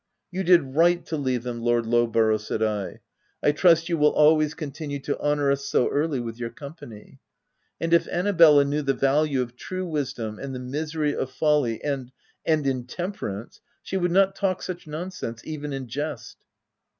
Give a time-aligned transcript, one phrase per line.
[0.33, 2.63] l 2 220 THE TENANT "You did right to leave them, Lord Low borough," said
[2.63, 3.01] I."
[3.47, 7.19] I trust you will always continue to honour us so early with your com pany.
[7.79, 12.11] And if Annabella knew the value of true wisdom, and the misery of folly and—
[12.47, 16.37] and intemperance, she would not talk such nonsense— even in jest."